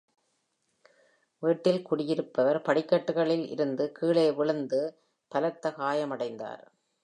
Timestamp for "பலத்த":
5.31-5.73